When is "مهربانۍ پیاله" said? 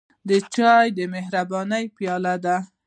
1.13-2.35